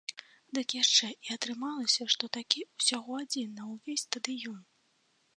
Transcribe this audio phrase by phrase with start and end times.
[0.57, 4.57] Дык яшчэ і атрымалася, што такі ўсяго адзін на ўвесь стадыён!